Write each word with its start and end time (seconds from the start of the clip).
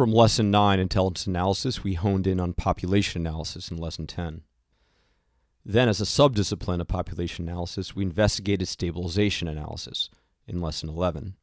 From 0.00 0.12
Lesson 0.12 0.50
9, 0.50 0.80
Intelligence 0.80 1.26
Analysis, 1.26 1.84
we 1.84 1.92
honed 1.92 2.26
in 2.26 2.40
on 2.40 2.54
population 2.54 3.20
analysis 3.20 3.70
in 3.70 3.76
Lesson 3.76 4.06
10. 4.06 4.40
Then, 5.62 5.90
as 5.90 6.00
a 6.00 6.04
subdiscipline 6.04 6.80
of 6.80 6.88
population 6.88 7.46
analysis, 7.46 7.94
we 7.94 8.04
investigated 8.04 8.66
stabilization 8.66 9.46
analysis 9.46 10.08
in 10.48 10.62
Lesson 10.62 10.88
11. 10.88 11.36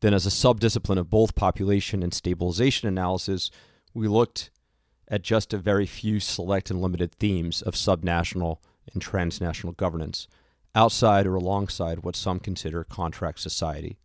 Then, 0.00 0.14
as 0.14 0.24
a 0.24 0.30
subdiscipline 0.30 0.96
of 0.96 1.10
both 1.10 1.34
population 1.34 2.02
and 2.02 2.14
stabilization 2.14 2.88
analysis, 2.88 3.50
we 3.92 4.08
looked 4.08 4.48
at 5.08 5.20
just 5.20 5.52
a 5.52 5.58
very 5.58 5.84
few 5.84 6.20
select 6.20 6.70
and 6.70 6.80
limited 6.80 7.12
themes 7.16 7.60
of 7.60 7.74
subnational 7.74 8.60
and 8.94 9.02
transnational 9.02 9.74
governance, 9.74 10.26
outside 10.74 11.26
or 11.26 11.34
alongside 11.34 11.98
what 11.98 12.16
some 12.16 12.40
consider 12.40 12.82
contract 12.82 13.40
society. 13.40 13.98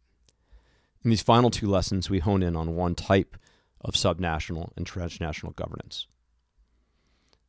In 1.02 1.12
these 1.12 1.22
final 1.22 1.50
two 1.50 1.70
lessons, 1.70 2.10
we 2.10 2.20
hone 2.20 2.44
in 2.44 2.58
on 2.58 2.76
one 2.76 2.96
type 2.96 3.38
of 3.84 3.96
subnational 3.96 4.72
and 4.76 4.86
transnational 4.86 5.54
governance. 5.54 6.08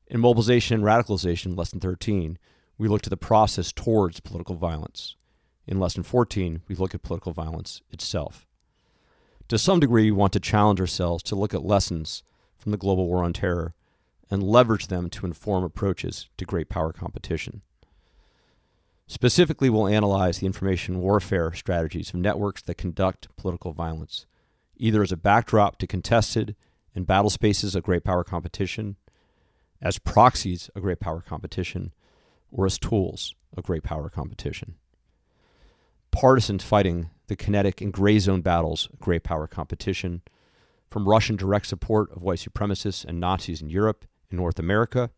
In 0.06 0.20
mobilization 0.20 0.74
and 0.74 0.84
radicalization, 0.84 1.56
lesson 1.56 1.80
13, 1.80 2.38
we 2.76 2.88
look 2.88 3.04
at 3.04 3.10
the 3.10 3.16
process 3.16 3.72
towards 3.72 4.20
political 4.20 4.56
violence. 4.56 5.16
In 5.66 5.80
lesson 5.80 6.02
14, 6.02 6.62
we 6.68 6.74
look 6.74 6.94
at 6.94 7.02
political 7.02 7.32
violence 7.32 7.82
itself. 7.90 8.46
To 9.48 9.58
some 9.58 9.80
degree, 9.80 10.10
we 10.10 10.16
want 10.16 10.32
to 10.34 10.40
challenge 10.40 10.80
ourselves 10.80 11.22
to 11.24 11.36
look 11.36 11.54
at 11.54 11.64
lessons 11.64 12.22
from 12.56 12.72
the 12.72 12.78
global 12.78 13.06
war 13.06 13.22
on 13.22 13.32
terror 13.32 13.74
and 14.30 14.42
leverage 14.42 14.88
them 14.88 15.10
to 15.10 15.26
inform 15.26 15.64
approaches 15.64 16.28
to 16.38 16.44
great 16.44 16.68
power 16.68 16.92
competition. 16.92 17.62
Specifically, 19.06 19.68
we'll 19.68 19.86
analyze 19.86 20.38
the 20.38 20.46
information 20.46 21.00
warfare 21.00 21.52
strategies 21.52 22.10
of 22.10 22.16
networks 22.16 22.62
that 22.62 22.78
conduct 22.78 23.28
political 23.36 23.72
violence, 23.72 24.26
either 24.76 25.02
as 25.02 25.12
a 25.12 25.16
backdrop 25.16 25.78
to 25.78 25.86
contested 25.86 26.56
and 26.94 27.06
battle 27.06 27.30
spaces 27.30 27.74
of 27.74 27.82
great 27.82 28.04
power 28.04 28.24
competition, 28.24 28.96
as 29.82 29.98
proxies 29.98 30.70
of 30.74 30.82
great 30.82 31.00
power 31.00 31.20
competition, 31.20 31.92
or 32.50 32.66
as 32.66 32.78
tools 32.78 33.34
of 33.56 33.64
great 33.64 33.82
power 33.82 34.08
competition. 34.08 34.76
Partisans 36.10 36.62
fighting 36.62 37.10
the 37.26 37.36
kinetic 37.36 37.80
and 37.80 37.92
gray 37.92 38.18
zone 38.18 38.40
battles 38.40 38.88
of 38.92 39.00
great 39.00 39.24
power 39.24 39.46
competition, 39.46 40.22
from 40.90 41.08
Russian 41.08 41.34
direct 41.34 41.66
support 41.66 42.10
of 42.14 42.22
white 42.22 42.38
supremacists 42.38 43.04
and 43.04 43.18
Nazis 43.18 43.60
in 43.60 43.68
Europe 43.68 44.04
and 44.30 44.38
North 44.38 44.58
America, 44.58 45.10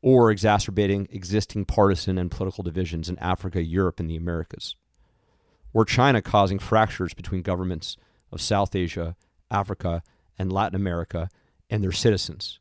or 0.00 0.30
exacerbating 0.30 1.08
existing 1.10 1.64
partisan 1.64 2.18
and 2.18 2.30
political 2.30 2.62
divisions 2.62 3.08
in 3.08 3.18
Africa, 3.18 3.62
Europe, 3.62 3.98
and 3.98 4.08
the 4.08 4.16
Americas, 4.16 4.76
or 5.72 5.84
China 5.84 6.22
causing 6.22 6.58
fractures 6.58 7.14
between 7.14 7.42
governments 7.42 7.96
of 8.34 8.42
South 8.42 8.74
Asia, 8.74 9.16
Africa, 9.50 10.02
and 10.38 10.52
Latin 10.52 10.76
America 10.76 11.28
and 11.70 11.82
their 11.82 11.92
citizens. 11.92 12.58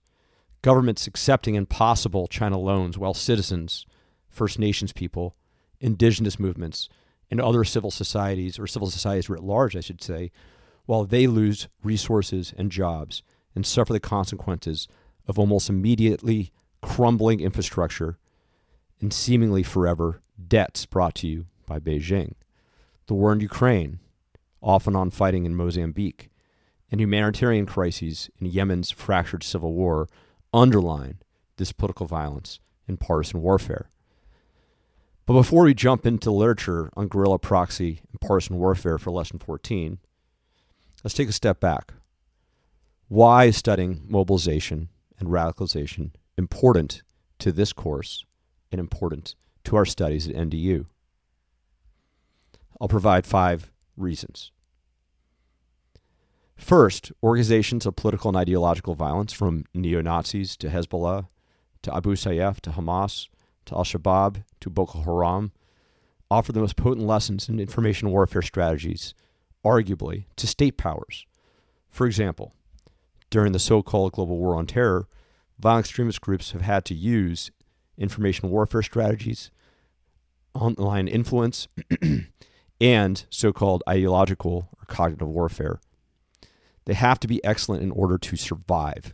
Governments 0.61 1.07
accepting 1.07 1.55
impossible 1.55 2.27
China 2.27 2.57
loans 2.57 2.97
while 2.97 3.13
citizens, 3.13 3.85
First 4.29 4.59
Nations 4.59 4.93
people, 4.93 5.35
indigenous 5.79 6.39
movements, 6.39 6.87
and 7.29 7.41
other 7.41 7.63
civil 7.63 7.91
societies, 7.91 8.57
or 8.59 8.67
civil 8.67 8.89
societies 8.89 9.29
writ 9.29 9.43
large, 9.43 9.75
I 9.75 9.81
should 9.81 10.01
say, 10.01 10.31
while 10.85 11.03
they 11.03 11.27
lose 11.27 11.67
resources 11.83 12.53
and 12.57 12.71
jobs 12.71 13.23
and 13.55 13.65
suffer 13.65 13.91
the 13.91 13.99
consequences 13.99 14.87
of 15.27 15.39
almost 15.39 15.69
immediately 15.69 16.51
crumbling 16.81 17.39
infrastructure 17.39 18.17
and 19.01 19.13
seemingly 19.13 19.63
forever 19.63 20.21
debts 20.47 20.85
brought 20.85 21.15
to 21.15 21.27
you 21.27 21.45
by 21.65 21.79
Beijing. 21.79 22.33
The 23.07 23.13
war 23.13 23.33
in 23.33 23.39
Ukraine, 23.39 23.99
off 24.63 24.87
and 24.87 24.95
on 24.95 25.11
fighting 25.11 25.45
in 25.45 25.55
Mozambique, 25.55 26.29
and 26.89 27.01
humanitarian 27.01 27.65
crises 27.65 28.29
in 28.39 28.47
Yemen's 28.47 28.91
fractured 28.91 29.43
civil 29.43 29.73
war 29.73 30.07
underline 30.53 31.19
this 31.57 31.71
political 31.71 32.07
violence 32.07 32.59
and 32.87 32.99
partisan 32.99 33.41
warfare. 33.41 33.89
But 35.25 35.33
before 35.33 35.63
we 35.63 35.73
jump 35.73 36.05
into 36.05 36.31
literature 36.31 36.89
on 36.95 37.07
guerrilla 37.07 37.39
proxy 37.39 38.01
and 38.11 38.19
partisan 38.19 38.57
warfare 38.57 38.97
for 38.97 39.11
lesson 39.11 39.39
14, 39.39 39.99
let's 41.03 41.13
take 41.13 41.29
a 41.29 41.33
step 41.33 41.59
back. 41.59 41.93
Why 43.07 43.45
is 43.45 43.57
studying 43.57 44.01
mobilization 44.07 44.89
and 45.19 45.29
radicalization 45.29 46.11
important 46.37 47.03
to 47.39 47.51
this 47.51 47.73
course 47.73 48.25
and 48.71 48.79
important 48.79 49.35
to 49.65 49.75
our 49.75 49.85
studies 49.85 50.27
at 50.27 50.35
NDU? 50.35 50.85
I'll 52.81 52.87
provide 52.87 53.25
five 53.25 53.71
reasons. 53.97 54.51
First, 56.55 57.11
organizations 57.21 57.85
of 57.85 57.95
political 57.95 58.29
and 58.29 58.37
ideological 58.37 58.95
violence, 58.95 59.33
from 59.33 59.65
neo 59.73 60.01
Nazis 60.01 60.55
to 60.57 60.69
Hezbollah, 60.69 61.27
to 61.81 61.95
Abu 61.95 62.15
Sayyaf, 62.15 62.61
to 62.61 62.71
Hamas, 62.71 63.27
to 63.65 63.75
Al 63.75 63.83
Shabaab, 63.83 64.43
to 64.61 64.69
Boko 64.69 65.01
Haram, 65.01 65.51
offer 66.31 66.51
the 66.51 66.61
most 66.61 66.75
potent 66.75 67.05
lessons 67.05 67.49
in 67.49 67.59
information 67.59 68.09
warfare 68.09 68.41
strategies, 68.41 69.13
arguably, 69.65 70.25
to 70.35 70.47
state 70.47 70.77
powers. 70.77 71.25
For 71.89 72.07
example, 72.07 72.53
during 73.29 73.51
the 73.51 73.59
so 73.59 73.81
called 73.81 74.13
global 74.13 74.37
war 74.37 74.55
on 74.55 74.65
terror, 74.65 75.07
violent 75.59 75.85
extremist 75.85 76.21
groups 76.21 76.51
have 76.51 76.61
had 76.61 76.85
to 76.85 76.95
use 76.95 77.51
information 77.97 78.49
warfare 78.49 78.81
strategies, 78.81 79.51
online 80.53 81.07
influence, 81.07 81.67
and 82.83 83.25
so 83.31 83.51
called 83.51 83.81
ideological 83.89 84.69
or 84.79 84.85
cognitive 84.85 85.27
warfare 85.27 85.79
they 86.85 86.93
have 86.93 87.19
to 87.19 87.27
be 87.27 87.43
excellent 87.43 87.83
in 87.83 87.91
order 87.91 88.17
to 88.17 88.35
survive. 88.35 89.13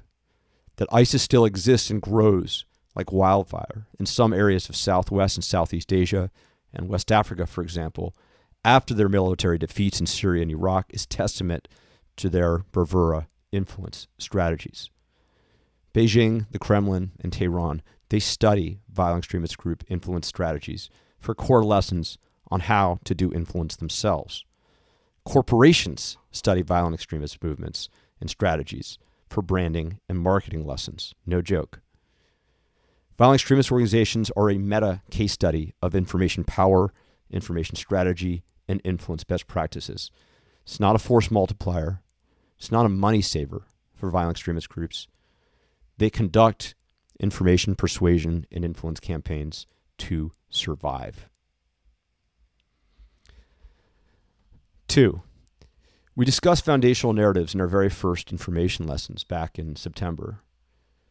That 0.77 0.87
ISIS 0.91 1.21
still 1.21 1.45
exists 1.45 1.89
and 1.89 2.01
grows 2.01 2.65
like 2.95 3.11
wildfire 3.11 3.87
in 3.99 4.05
some 4.05 4.33
areas 4.33 4.69
of 4.69 4.75
Southwest 4.75 5.37
and 5.37 5.43
Southeast 5.43 5.93
Asia 5.93 6.31
and 6.73 6.89
West 6.89 7.11
Africa, 7.11 7.45
for 7.45 7.61
example, 7.61 8.15
after 8.65 8.93
their 8.93 9.09
military 9.09 9.57
defeats 9.57 9.99
in 9.99 10.05
Syria 10.05 10.41
and 10.41 10.51
Iraq 10.51 10.87
is 10.89 11.05
testament 11.05 11.67
to 12.17 12.29
their 12.29 12.59
bravura 12.71 13.27
influence 13.51 14.07
strategies. 14.17 14.89
Beijing, 15.93 16.47
the 16.51 16.59
Kremlin, 16.59 17.11
and 17.19 17.31
Tehran, 17.31 17.81
they 18.09 18.19
study 18.19 18.79
violent 18.91 19.19
extremist 19.19 19.57
group 19.57 19.83
influence 19.87 20.27
strategies 20.27 20.89
for 21.19 21.35
core 21.35 21.63
lessons 21.63 22.17
on 22.51 22.61
how 22.61 22.99
to 23.03 23.15
do 23.15 23.31
influence 23.31 23.75
themselves. 23.75 24.45
Corporations 25.25 26.17
study 26.31 26.61
violent 26.61 26.95
extremist 26.95 27.43
movements 27.43 27.89
and 28.19 28.29
strategies 28.29 28.97
for 29.29 29.41
branding 29.41 29.99
and 30.09 30.19
marketing 30.19 30.65
lessons. 30.65 31.13
No 31.25 31.41
joke. 31.41 31.81
Violent 33.17 33.41
extremist 33.41 33.71
organizations 33.71 34.31
are 34.35 34.49
a 34.49 34.57
meta 34.57 35.01
case 35.11 35.33
study 35.33 35.73
of 35.81 35.93
information 35.93 36.43
power, 36.43 36.93
information 37.29 37.75
strategy, 37.75 38.43
and 38.67 38.81
influence 38.83 39.23
best 39.23 39.45
practices. 39.45 40.09
It's 40.63 40.79
not 40.79 40.95
a 40.95 40.99
force 40.99 41.29
multiplier, 41.29 42.01
it's 42.57 42.71
not 42.71 42.85
a 42.85 42.89
money 42.89 43.21
saver 43.21 43.63
for 43.93 44.09
violent 44.09 44.37
extremist 44.37 44.69
groups. 44.69 45.07
They 45.97 46.09
conduct 46.09 46.75
information 47.19 47.75
persuasion 47.75 48.45
and 48.51 48.63
influence 48.63 48.99
campaigns 48.99 49.67
to 49.97 50.31
survive. 50.49 51.29
Two, 54.89 55.21
we 56.15 56.25
discussed 56.25 56.65
foundational 56.65 57.13
narratives 57.13 57.53
in 57.53 57.61
our 57.61 57.67
very 57.67 57.91
first 57.91 58.31
information 58.31 58.87
lessons 58.87 59.23
back 59.23 59.59
in 59.59 59.75
September, 59.75 60.41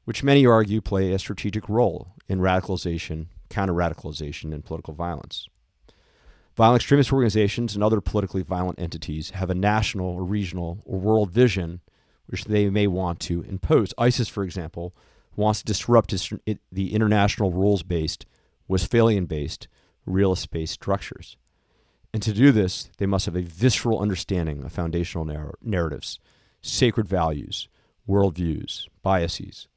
which 0.04 0.24
many 0.24 0.44
argue 0.44 0.80
play 0.80 1.12
a 1.12 1.18
strategic 1.18 1.68
role 1.68 2.16
in 2.26 2.40
radicalization, 2.40 3.26
counter 3.48 3.72
radicalization, 3.72 4.52
and 4.52 4.64
political 4.64 4.94
violence. 4.94 5.46
Violent 6.56 6.82
extremist 6.82 7.12
organizations 7.12 7.76
and 7.76 7.84
other 7.84 8.00
politically 8.00 8.42
violent 8.42 8.80
entities 8.80 9.30
have 9.30 9.48
a 9.48 9.54
national 9.54 10.08
or 10.08 10.24
regional 10.24 10.82
or 10.84 10.98
world 10.98 11.30
vision 11.30 11.80
which 12.26 12.46
they 12.46 12.68
may 12.68 12.88
want 12.88 13.20
to 13.20 13.42
impose. 13.42 13.94
ISIS, 13.96 14.26
for 14.26 14.42
example, 14.42 14.92
wants 15.36 15.60
to 15.60 15.66
disrupt 15.66 16.12
the 16.72 16.94
international 16.94 17.52
rules 17.52 17.84
based, 17.84 18.26
Westphalian 18.66 19.26
based, 19.26 19.68
realist 20.04 20.50
based 20.50 20.74
structures. 20.74 21.36
And 22.12 22.22
to 22.22 22.32
do 22.32 22.52
this, 22.52 22.90
they 22.98 23.06
must 23.06 23.26
have 23.26 23.36
a 23.36 23.42
visceral 23.42 24.00
understanding 24.00 24.64
of 24.64 24.72
foundational 24.72 25.24
narr- 25.24 25.58
narratives, 25.62 26.18
sacred 26.62 27.06
values, 27.06 27.68
worldviews, 28.08 28.88
biases, 29.02 29.68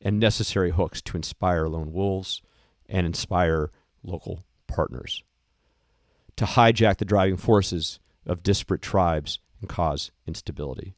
and 0.00 0.18
necessary 0.18 0.70
hooks 0.70 1.02
to 1.02 1.16
inspire 1.16 1.68
lone 1.68 1.92
wolves 1.92 2.42
and 2.88 3.06
inspire 3.06 3.70
local 4.02 4.44
partners. 4.66 5.22
To 6.36 6.44
hijack 6.44 6.98
the 6.98 7.04
driving 7.04 7.36
forces 7.36 7.98
of 8.24 8.42
disparate 8.42 8.82
tribes 8.82 9.40
and 9.60 9.68
cause 9.68 10.10
instability. 10.26 10.94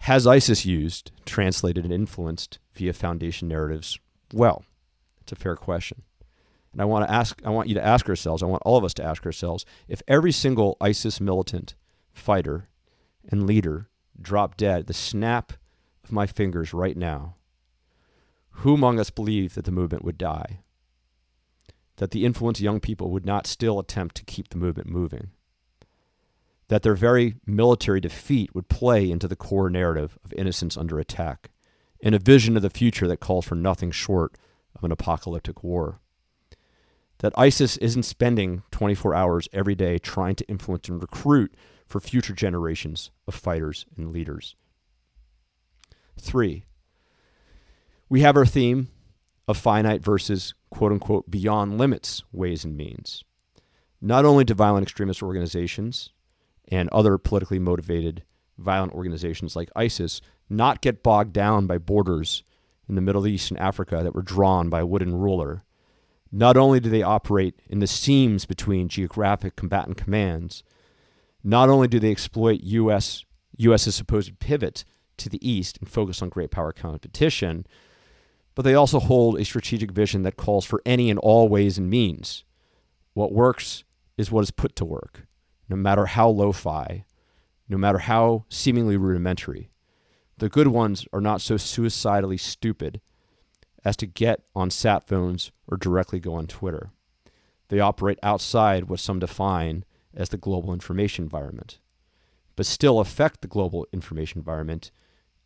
Has 0.00 0.26
ISIS 0.26 0.64
used, 0.64 1.10
translated, 1.24 1.84
and 1.84 1.92
influenced 1.92 2.58
via 2.74 2.92
foundation 2.92 3.48
narratives? 3.48 3.98
Well, 4.32 4.64
it's 5.20 5.32
a 5.32 5.36
fair 5.36 5.56
question. 5.56 6.02
And 6.76 6.82
I 6.82 6.84
want 6.84 7.08
to 7.08 7.10
ask 7.10 7.40
I 7.42 7.48
want 7.48 7.68
you 7.70 7.74
to 7.76 7.84
ask 7.84 8.06
ourselves, 8.06 8.42
I 8.42 8.46
want 8.46 8.62
all 8.66 8.76
of 8.76 8.84
us 8.84 8.92
to 8.94 9.02
ask 9.02 9.24
ourselves, 9.24 9.64
if 9.88 10.02
every 10.06 10.30
single 10.30 10.76
ISIS 10.78 11.22
militant 11.22 11.74
fighter 12.12 12.68
and 13.26 13.46
leader 13.46 13.88
dropped 14.20 14.58
dead 14.58 14.80
at 14.80 14.86
the 14.86 14.92
snap 14.92 15.54
of 16.04 16.12
my 16.12 16.26
fingers 16.26 16.74
right 16.74 16.94
now, 16.94 17.36
who 18.50 18.74
among 18.74 19.00
us 19.00 19.08
believed 19.08 19.54
that 19.54 19.64
the 19.64 19.72
movement 19.72 20.04
would 20.04 20.18
die? 20.18 20.60
That 21.96 22.10
the 22.10 22.26
influenced 22.26 22.60
young 22.60 22.80
people 22.80 23.10
would 23.10 23.24
not 23.24 23.46
still 23.46 23.78
attempt 23.78 24.14
to 24.16 24.24
keep 24.26 24.50
the 24.50 24.58
movement 24.58 24.90
moving? 24.90 25.30
That 26.68 26.82
their 26.82 26.94
very 26.94 27.36
military 27.46 28.02
defeat 28.02 28.54
would 28.54 28.68
play 28.68 29.10
into 29.10 29.26
the 29.26 29.34
core 29.34 29.70
narrative 29.70 30.18
of 30.26 30.34
innocence 30.34 30.76
under 30.76 30.98
attack, 30.98 31.48
in 32.00 32.12
a 32.12 32.18
vision 32.18 32.54
of 32.54 32.62
the 32.62 32.68
future 32.68 33.08
that 33.08 33.20
calls 33.20 33.46
for 33.46 33.54
nothing 33.54 33.92
short 33.92 34.36
of 34.74 34.84
an 34.84 34.92
apocalyptic 34.92 35.64
war? 35.64 36.00
That 37.18 37.32
ISIS 37.36 37.76
isn't 37.78 38.02
spending 38.02 38.62
24 38.72 39.14
hours 39.14 39.48
every 39.52 39.74
day 39.74 39.98
trying 39.98 40.34
to 40.36 40.48
influence 40.48 40.88
and 40.88 41.00
recruit 41.00 41.54
for 41.86 42.00
future 42.00 42.34
generations 42.34 43.10
of 43.26 43.34
fighters 43.34 43.86
and 43.96 44.12
leaders. 44.12 44.54
Three, 46.18 46.64
we 48.08 48.20
have 48.20 48.36
our 48.36 48.46
theme 48.46 48.88
of 49.48 49.56
finite 49.56 50.02
versus 50.02 50.54
quote 50.70 50.92
unquote 50.92 51.30
beyond 51.30 51.78
limits 51.78 52.22
ways 52.32 52.64
and 52.64 52.76
means. 52.76 53.24
Not 54.00 54.24
only 54.24 54.44
do 54.44 54.54
violent 54.54 54.84
extremist 54.84 55.22
organizations 55.22 56.10
and 56.68 56.88
other 56.90 57.18
politically 57.18 57.58
motivated 57.58 58.24
violent 58.58 58.92
organizations 58.92 59.56
like 59.56 59.70
ISIS 59.76 60.20
not 60.48 60.80
get 60.80 61.02
bogged 61.02 61.32
down 61.32 61.66
by 61.66 61.78
borders 61.78 62.42
in 62.88 62.94
the 62.94 63.00
Middle 63.00 63.26
East 63.26 63.50
and 63.50 63.58
Africa 63.58 64.00
that 64.02 64.14
were 64.14 64.22
drawn 64.22 64.68
by 64.68 64.80
a 64.80 64.86
wooden 64.86 65.14
ruler. 65.14 65.64
Not 66.32 66.56
only 66.56 66.80
do 66.80 66.90
they 66.90 67.02
operate 67.02 67.60
in 67.68 67.78
the 67.78 67.86
seams 67.86 68.44
between 68.46 68.88
geographic 68.88 69.56
combatant 69.56 69.96
commands, 69.96 70.62
not 71.44 71.68
only 71.68 71.88
do 71.88 71.98
they 71.98 72.10
exploit 72.10 72.60
US 72.62 73.24
US's 73.58 73.94
supposed 73.94 74.38
pivot 74.38 74.84
to 75.16 75.28
the 75.28 75.48
east 75.48 75.78
and 75.78 75.88
focus 75.88 76.20
on 76.20 76.28
great 76.28 76.50
power 76.50 76.72
competition, 76.72 77.66
but 78.54 78.62
they 78.62 78.74
also 78.74 78.98
hold 78.98 79.38
a 79.38 79.44
strategic 79.44 79.92
vision 79.92 80.22
that 80.22 80.36
calls 80.36 80.64
for 80.64 80.82
any 80.84 81.10
and 81.10 81.18
all 81.20 81.48
ways 81.48 81.78
and 81.78 81.88
means. 81.88 82.44
What 83.14 83.32
works 83.32 83.84
is 84.18 84.30
what 84.30 84.42
is 84.42 84.50
put 84.50 84.76
to 84.76 84.84
work, 84.84 85.26
no 85.68 85.76
matter 85.76 86.06
how 86.06 86.28
lo 86.28 86.52
fi, 86.52 87.04
no 87.68 87.78
matter 87.78 87.98
how 87.98 88.44
seemingly 88.48 88.96
rudimentary. 88.96 89.70
The 90.38 90.48
good 90.48 90.68
ones 90.68 91.06
are 91.12 91.20
not 91.20 91.40
so 91.40 91.56
suicidally 91.56 92.36
stupid 92.36 93.00
as 93.86 93.96
to 93.96 94.04
get 94.04 94.42
on 94.52 94.68
sat 94.68 95.06
phones 95.06 95.52
or 95.68 95.76
directly 95.76 96.18
go 96.18 96.34
on 96.34 96.48
Twitter. 96.48 96.90
They 97.68 97.78
operate 97.78 98.18
outside 98.20 98.88
what 98.88 98.98
some 98.98 99.20
define 99.20 99.84
as 100.12 100.30
the 100.30 100.36
global 100.36 100.72
information 100.72 101.22
environment, 101.22 101.78
but 102.56 102.66
still 102.66 102.98
affect 102.98 103.42
the 103.42 103.46
global 103.46 103.86
information 103.92 104.40
environment 104.40 104.90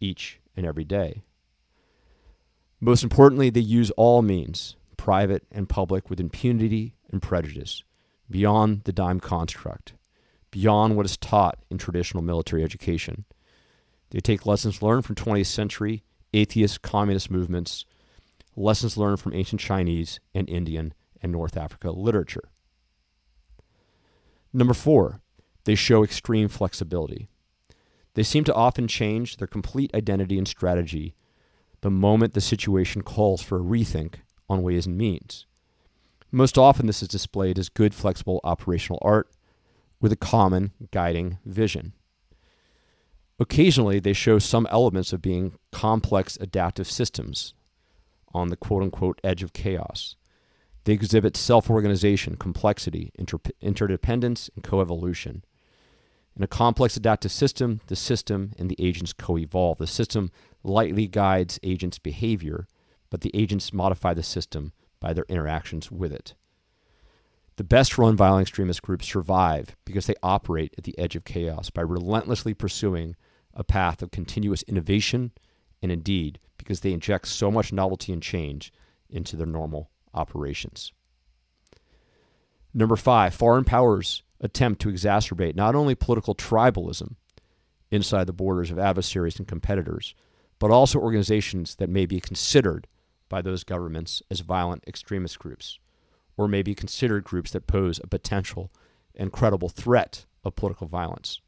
each 0.00 0.40
and 0.56 0.64
every 0.64 0.84
day. 0.84 1.22
Most 2.80 3.02
importantly, 3.02 3.50
they 3.50 3.60
use 3.60 3.90
all 3.90 4.22
means, 4.22 4.74
private 4.96 5.46
and 5.52 5.68
public, 5.68 6.08
with 6.08 6.18
impunity 6.18 6.94
and 7.10 7.20
prejudice, 7.20 7.82
beyond 8.30 8.84
the 8.84 8.92
DIME 8.92 9.20
construct, 9.20 9.92
beyond 10.50 10.96
what 10.96 11.04
is 11.04 11.18
taught 11.18 11.58
in 11.70 11.76
traditional 11.76 12.22
military 12.22 12.64
education. 12.64 13.26
They 14.12 14.20
take 14.20 14.46
lessons 14.46 14.80
learned 14.80 15.04
from 15.04 15.16
20th 15.16 15.44
century 15.44 16.04
atheist 16.32 16.80
communist 16.80 17.30
movements, 17.30 17.84
lessons 18.56 18.96
learned 18.96 19.20
from 19.20 19.34
ancient 19.34 19.60
Chinese 19.60 20.20
and 20.34 20.48
Indian 20.48 20.94
and 21.22 21.32
North 21.32 21.56
Africa 21.56 21.90
literature. 21.90 22.50
Number 24.52 24.74
four, 24.74 25.20
they 25.64 25.74
show 25.74 26.02
extreme 26.02 26.48
flexibility. 26.48 27.28
They 28.14 28.22
seem 28.22 28.44
to 28.44 28.54
often 28.54 28.88
change 28.88 29.36
their 29.36 29.46
complete 29.46 29.94
identity 29.94 30.38
and 30.38 30.48
strategy 30.48 31.14
the 31.82 31.90
moment 31.90 32.34
the 32.34 32.40
situation 32.40 33.02
calls 33.02 33.42
for 33.42 33.58
a 33.58 33.62
rethink 33.62 34.16
on 34.48 34.62
ways 34.62 34.86
and 34.86 34.98
means. 34.98 35.46
Most 36.32 36.58
often, 36.58 36.86
this 36.86 37.02
is 37.02 37.08
displayed 37.08 37.58
as 37.58 37.68
good, 37.68 37.94
flexible 37.94 38.40
operational 38.44 38.98
art 39.02 39.30
with 40.00 40.12
a 40.12 40.16
common 40.16 40.72
guiding 40.90 41.38
vision. 41.44 41.92
Occasionally, 43.38 44.00
they 44.00 44.12
show 44.12 44.38
some 44.38 44.66
elements 44.70 45.12
of 45.12 45.22
being 45.22 45.54
complex 45.72 46.36
adaptive 46.40 46.90
systems 46.90 47.54
on 48.32 48.48
the 48.48 48.56
quote 48.56 48.82
unquote 48.82 49.20
edge 49.24 49.42
of 49.42 49.52
chaos. 49.52 50.16
They 50.84 50.92
exhibit 50.92 51.36
self 51.36 51.70
organization, 51.70 52.36
complexity, 52.36 53.12
inter- 53.14 53.38
interdependence, 53.60 54.50
and 54.54 54.64
coevolution. 54.64 55.42
In 56.36 56.42
a 56.42 56.48
complex 56.48 56.96
adaptive 56.96 57.32
system, 57.32 57.80
the 57.88 57.96
system 57.96 58.52
and 58.58 58.70
the 58.70 58.82
agents 58.82 59.12
co 59.12 59.36
evolve. 59.36 59.78
The 59.78 59.86
system 59.86 60.30
lightly 60.62 61.06
guides 61.06 61.58
agents' 61.62 61.98
behavior, 61.98 62.66
but 63.10 63.20
the 63.20 63.30
agents 63.34 63.72
modify 63.72 64.14
the 64.14 64.22
system 64.22 64.72
by 65.00 65.12
their 65.12 65.26
interactions 65.28 65.90
with 65.90 66.12
it. 66.12 66.34
The 67.56 67.64
best 67.64 67.98
run 67.98 68.16
violent 68.16 68.48
extremist 68.48 68.80
groups 68.80 69.06
survive 69.06 69.76
because 69.84 70.06
they 70.06 70.14
operate 70.22 70.74
at 70.78 70.84
the 70.84 70.98
edge 70.98 71.14
of 71.14 71.24
chaos 71.24 71.68
by 71.68 71.82
relentlessly 71.82 72.54
pursuing 72.54 73.16
a 73.52 73.64
path 73.64 74.00
of 74.00 74.10
continuous 74.10 74.62
innovation, 74.62 75.32
and 75.82 75.90
indeed, 75.90 76.38
because 76.56 76.80
they 76.80 76.92
inject 76.92 77.28
so 77.28 77.50
much 77.50 77.72
novelty 77.72 78.12
and 78.12 78.22
change 78.22 78.72
into 79.08 79.36
their 79.36 79.46
normal 79.46 79.90
operations. 80.14 80.92
Number 82.72 82.96
five, 82.96 83.34
foreign 83.34 83.64
powers 83.64 84.22
attempt 84.40 84.80
to 84.82 84.88
exacerbate 84.90 85.56
not 85.56 85.74
only 85.74 85.94
political 85.94 86.34
tribalism 86.34 87.16
inside 87.90 88.26
the 88.26 88.32
borders 88.32 88.70
of 88.70 88.78
adversaries 88.78 89.38
and 89.38 89.48
competitors, 89.48 90.14
but 90.58 90.70
also 90.70 90.98
organizations 90.98 91.76
that 91.76 91.90
may 91.90 92.06
be 92.06 92.20
considered 92.20 92.86
by 93.28 93.42
those 93.42 93.64
governments 93.64 94.22
as 94.30 94.40
violent 94.40 94.84
extremist 94.86 95.38
groups, 95.38 95.78
or 96.36 96.46
may 96.46 96.62
be 96.62 96.74
considered 96.74 97.24
groups 97.24 97.50
that 97.50 97.66
pose 97.66 98.00
a 98.02 98.06
potential 98.06 98.70
and 99.14 99.32
credible 99.32 99.68
threat 99.68 100.26
of 100.44 100.56
political 100.56 100.86
violence. 100.86 101.40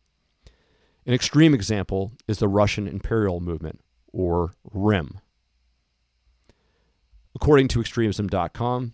An 1.06 1.14
extreme 1.14 1.54
example 1.54 2.12
is 2.28 2.38
the 2.38 2.48
Russian 2.48 2.86
imperial 2.86 3.40
movement, 3.40 3.80
or 4.12 4.52
RIM. 4.72 5.20
According 7.34 7.68
to 7.68 7.80
extremism.com, 7.80 8.92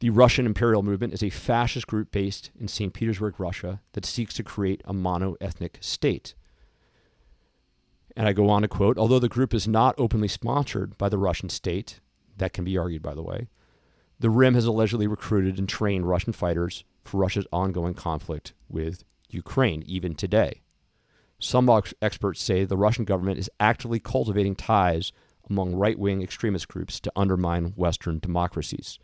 the 0.00 0.10
Russian 0.10 0.46
imperial 0.46 0.82
movement 0.82 1.12
is 1.12 1.22
a 1.22 1.30
fascist 1.30 1.86
group 1.86 2.10
based 2.10 2.50
in 2.58 2.68
St. 2.68 2.92
Petersburg, 2.92 3.38
Russia, 3.38 3.80
that 3.92 4.06
seeks 4.06 4.34
to 4.34 4.42
create 4.42 4.82
a 4.84 4.92
mono 4.92 5.36
ethnic 5.40 5.78
state. 5.80 6.34
And 8.16 8.26
I 8.26 8.32
go 8.32 8.48
on 8.48 8.62
to 8.62 8.68
quote 8.68 8.98
Although 8.98 9.18
the 9.18 9.28
group 9.28 9.54
is 9.54 9.68
not 9.68 9.94
openly 9.98 10.28
sponsored 10.28 10.96
by 10.98 11.08
the 11.08 11.18
Russian 11.18 11.48
state, 11.48 12.00
that 12.36 12.52
can 12.52 12.64
be 12.64 12.78
argued, 12.78 13.02
by 13.02 13.14
the 13.14 13.22
way, 13.22 13.48
the 14.18 14.30
RIM 14.30 14.54
has 14.54 14.66
allegedly 14.66 15.06
recruited 15.06 15.58
and 15.58 15.68
trained 15.68 16.08
Russian 16.08 16.32
fighters 16.32 16.84
for 17.04 17.18
Russia's 17.18 17.46
ongoing 17.52 17.94
conflict 17.94 18.52
with 18.68 19.04
Ukraine, 19.28 19.82
even 19.86 20.14
today. 20.14 20.62
Some 21.40 21.68
experts 22.02 22.42
say 22.42 22.64
the 22.64 22.76
Russian 22.76 23.04
government 23.04 23.38
is 23.38 23.50
actively 23.58 23.98
cultivating 23.98 24.54
ties 24.54 25.10
among 25.48 25.74
right 25.74 25.98
wing 25.98 26.22
extremist 26.22 26.68
groups 26.68 27.00
to 27.00 27.12
undermine 27.16 27.72
Western 27.76 28.18
democracies. 28.18 28.98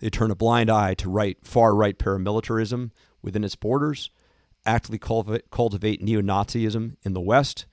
They 0.00 0.10
turn 0.10 0.30
a 0.30 0.36
blind 0.36 0.68
eye 0.68 0.94
to 0.94 1.08
right, 1.08 1.38
far 1.42 1.74
right 1.74 1.98
paramilitarism 1.98 2.90
within 3.22 3.44
its 3.44 3.56
borders, 3.56 4.10
actively 4.66 4.98
cultivate, 4.98 6.02
neo 6.02 6.20
Nazism 6.20 6.96
in 7.02 7.14
the 7.14 7.20
West, 7.20 7.66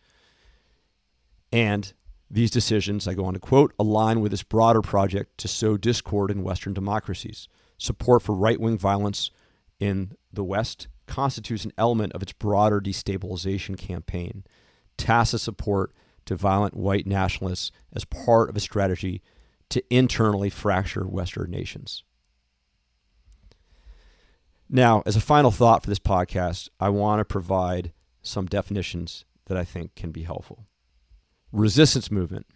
and 1.52 1.92
these 2.32 2.50
decisions, 2.50 3.08
I 3.08 3.14
go 3.14 3.26
on 3.26 3.34
to 3.34 3.40
quote, 3.40 3.74
align 3.78 4.22
with 4.22 4.32
this 4.32 4.42
broader 4.42 4.82
project 4.82 5.38
to 5.40 5.48
sow 5.48 5.78
discord 5.78 6.32
in 6.32 6.44
Western 6.44 6.74
democracies. 6.74 7.48
Support 7.78 8.24
for 8.24 8.34
right 8.34 8.60
wing 8.60 8.78
violence 8.78 9.30
in 9.80 10.14
the 10.32 10.44
West 10.44 10.88
constitutes 11.08 11.66
an 11.66 11.74
element 11.78 12.14
of 12.14 12.22
its 12.22 12.34
broader 12.34 12.80
destabilization 12.80 13.78
campaign. 13.78 14.44
Tacit 14.98 15.42
support 15.42 15.94
to 16.26 16.36
violent 16.36 16.76
white 16.76 17.06
nationalists 17.06 17.72
as 17.94 18.06
part 18.06 18.50
of 18.50 18.56
a 18.56 18.62
strategy 18.62 19.22
to 19.70 19.84
internally 19.90 20.50
fracture 20.50 21.04
Western 21.04 21.52
nations. 21.52 22.04
Now, 24.70 25.04
as 25.06 25.16
a 25.16 25.22
final 25.22 25.52
thought 25.52 25.84
for 25.84 25.90
this 25.90 26.00
podcast, 26.00 26.70
I 26.80 26.90
want 26.90 27.20
to 27.20 27.26
provide 27.26 27.94
some 28.22 28.46
definitions 28.46 29.26
that 29.46 29.58
I 29.58 29.64
think 29.64 29.96
can 29.96 30.12
be 30.12 30.24
helpful. 30.24 30.66
Resistance 31.52 32.10
movement, 32.10 32.48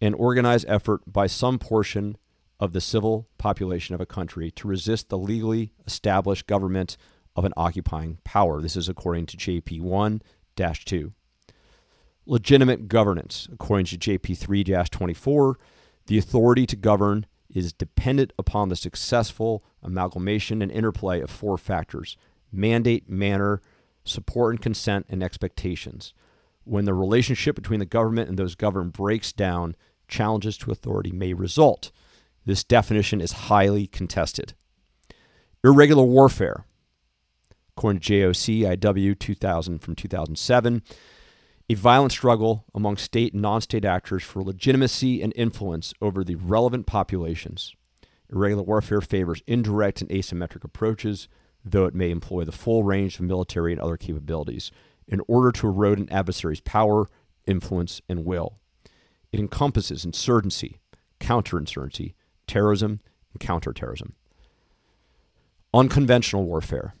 an 0.00 0.14
organized 0.14 0.64
effort 0.68 1.02
by 1.06 1.26
some 1.26 1.58
portion 1.58 2.16
of 2.58 2.72
the 2.72 2.80
civil 2.80 3.28
population 3.38 3.94
of 3.94 4.00
a 4.00 4.06
country 4.06 4.50
to 4.52 4.66
resist 4.66 5.08
the 5.08 5.18
legally 5.18 5.72
established 5.86 6.46
government 6.46 6.96
of 7.38 7.44
an 7.44 7.52
occupying 7.56 8.18
power. 8.24 8.60
This 8.60 8.76
is 8.76 8.88
according 8.88 9.26
to 9.26 9.36
JP 9.36 9.80
1 9.80 10.22
2. 10.56 11.12
Legitimate 12.26 12.88
governance, 12.88 13.48
according 13.52 13.86
to 13.86 13.96
JP 13.96 14.36
3 14.36 14.64
24, 14.64 15.58
the 16.06 16.18
authority 16.18 16.66
to 16.66 16.74
govern 16.74 17.26
is 17.48 17.72
dependent 17.72 18.32
upon 18.40 18.68
the 18.68 18.76
successful 18.76 19.62
amalgamation 19.84 20.60
and 20.60 20.72
interplay 20.72 21.20
of 21.20 21.30
four 21.30 21.56
factors 21.56 22.16
mandate, 22.50 23.08
manner, 23.08 23.62
support 24.02 24.54
and 24.54 24.60
consent 24.60 25.06
and 25.08 25.22
expectations. 25.22 26.14
When 26.64 26.86
the 26.86 26.94
relationship 26.94 27.54
between 27.54 27.78
the 27.78 27.86
government 27.86 28.28
and 28.28 28.36
those 28.36 28.56
governed 28.56 28.94
breaks 28.94 29.32
down, 29.32 29.76
challenges 30.08 30.58
to 30.58 30.72
authority 30.72 31.12
may 31.12 31.34
result. 31.34 31.92
This 32.44 32.64
definition 32.64 33.20
is 33.20 33.32
highly 33.32 33.86
contested. 33.86 34.54
Irregular 35.62 36.04
warfare, 36.04 36.64
according 37.78 38.00
to 38.00 38.12
JOCIW 38.12 39.16
2000 39.16 39.78
from 39.78 39.94
2007, 39.94 40.82
a 41.70 41.74
violent 41.74 42.10
struggle 42.10 42.64
among 42.74 42.96
state 42.96 43.32
and 43.32 43.42
non 43.42 43.60
state 43.60 43.84
actors 43.84 44.24
for 44.24 44.42
legitimacy 44.42 45.22
and 45.22 45.32
influence 45.36 45.94
over 46.02 46.24
the 46.24 46.34
relevant 46.34 46.86
populations. 46.86 47.76
Irregular 48.32 48.64
warfare 48.64 49.00
favors 49.00 49.42
indirect 49.46 50.00
and 50.00 50.10
asymmetric 50.10 50.64
approaches, 50.64 51.28
though 51.64 51.84
it 51.84 51.94
may 51.94 52.10
employ 52.10 52.44
the 52.44 52.50
full 52.50 52.82
range 52.82 53.20
of 53.20 53.24
military 53.24 53.70
and 53.70 53.80
other 53.80 53.96
capabilities 53.96 54.72
in 55.06 55.20
order 55.28 55.52
to 55.52 55.68
erode 55.68 56.00
an 56.00 56.10
adversary's 56.10 56.60
power, 56.60 57.08
influence, 57.46 58.02
and 58.08 58.24
will. 58.24 58.58
It 59.30 59.38
encompasses 59.38 60.04
insurgency, 60.04 60.80
counterinsurgency, 61.20 62.14
terrorism, 62.48 62.98
and 63.32 63.40
counterterrorism. 63.40 64.16
Unconventional 65.72 66.44
warfare. 66.44 66.94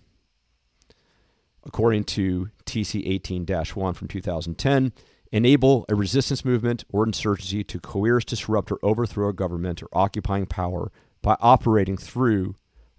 According 1.68 2.04
to 2.04 2.48
TC 2.64 3.02
18 3.06 3.46
1 3.46 3.94
from 3.94 4.08
2010, 4.08 4.92
enable 5.30 5.84
a 5.90 5.94
resistance 5.94 6.42
movement 6.42 6.84
or 6.90 7.04
insurgency 7.04 7.62
to 7.62 7.78
coerce, 7.78 8.24
disrupt, 8.24 8.72
or 8.72 8.78
overthrow 8.82 9.28
a 9.28 9.34
government 9.34 9.82
or 9.82 9.88
occupying 9.92 10.46
power 10.46 10.90
by 11.20 11.36
operating 11.40 11.98
through 11.98 12.56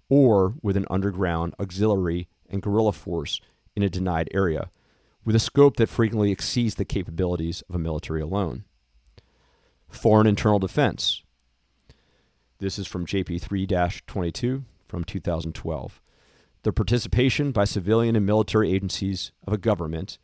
or 0.08 0.54
with 0.62 0.78
an 0.78 0.86
underground 0.90 1.56
auxiliary 1.60 2.28
and 2.48 2.62
guerrilla 2.62 2.94
force 2.94 3.42
in 3.76 3.82
a 3.82 3.90
denied 3.90 4.30
area, 4.34 4.70
with 5.26 5.36
a 5.36 5.40
scope 5.40 5.78
that 5.78 5.90
frequently 5.90 6.32
exceeds 6.32 6.76
the 6.76 6.86
capabilities 6.86 7.64
of 7.70 7.76
a 7.76 7.80
military 7.80 8.22
alone. 8.22 8.66
Foreign 9.88 10.28
internal 10.28 10.60
defense. 10.60 11.24
This 12.60 12.78
is 12.78 12.86
from 12.86 13.08
JP 13.08 13.42
3 13.42 13.66
22 14.06 14.64
from 14.88 15.04
2012. 15.04 16.02
The 16.64 16.74
participation 16.74 17.52
by 17.52 17.64
civilian 17.64 18.16
and 18.16 18.26
military 18.26 18.72
agencies 18.74 19.32
of 19.48 19.54
a 19.54 19.58
government 19.58 20.18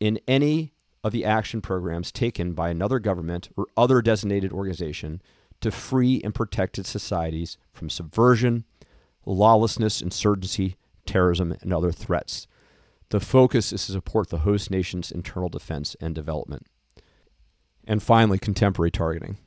in 0.00 0.18
any 0.26 0.72
of 1.04 1.12
the 1.12 1.24
action 1.24 1.60
programs 1.60 2.10
taken 2.10 2.52
by 2.52 2.70
another 2.70 2.98
government 2.98 3.48
or 3.56 3.66
other 3.76 4.02
designated 4.02 4.52
organization 4.52 5.22
to 5.60 5.70
free 5.70 6.20
and 6.24 6.34
protect 6.34 6.78
its 6.78 6.88
societies 6.88 7.56
from 7.72 7.88
subversion, 7.88 8.64
lawlessness, 9.24 10.02
insurgency, 10.02 10.76
terrorism, 11.06 11.56
and 11.60 11.72
other 11.72 11.92
threats. 11.92 12.46
The 13.10 13.20
focus 13.20 13.72
is 13.72 13.86
to 13.86 13.92
support 13.92 14.30
the 14.30 14.38
host 14.38 14.70
nation's 14.70 15.12
internal 15.12 15.48
defense 15.48 15.96
and 16.00 16.14
development. 16.14 16.66
And 17.84 18.02
finally, 18.02 18.38
contemporary 18.38 18.90
targeting. 18.90 19.38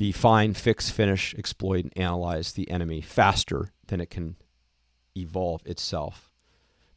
The 0.00 0.12
find, 0.12 0.56
fix, 0.56 0.88
finish, 0.88 1.34
exploit, 1.36 1.84
and 1.84 1.92
analyze 1.94 2.52
the 2.52 2.70
enemy 2.70 3.02
faster 3.02 3.70
than 3.88 4.00
it 4.00 4.08
can 4.08 4.36
evolve 5.14 5.60
itself. 5.66 6.30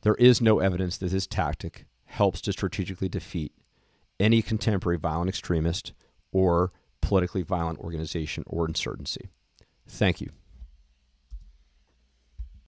There 0.04 0.16
is 0.16 0.40
no 0.40 0.60
evidence 0.60 0.96
that 1.00 1.12
this 1.12 1.28
tactic 1.28 1.86
helps 2.06 2.40
to 2.40 2.54
strategically 2.54 3.10
defeat 3.10 3.52
any 4.22 4.42
contemporary 4.42 4.98
violent 4.98 5.28
extremist 5.28 5.92
or 6.32 6.72
politically 7.02 7.42
violent 7.42 7.80
organization 7.80 8.46
or 8.48 8.66
insurgency. 8.66 9.28
Thank 9.86 10.22
you. 10.22 10.30